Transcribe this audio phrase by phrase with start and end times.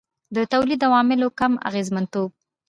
[0.35, 2.29] د تولید د عواملو کم اغېزمنتوب.